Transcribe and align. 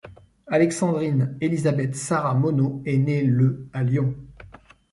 Alexandrine 0.47 1.37
Elisabeth 1.41 1.93
Sarah 1.95 2.33
Monod 2.33 2.81
est 2.87 2.97
née 2.97 3.21
le 3.23 3.67
à 3.71 3.83
Lyon. 3.83 4.15